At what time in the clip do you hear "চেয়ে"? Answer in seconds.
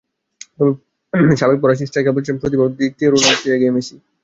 3.41-3.55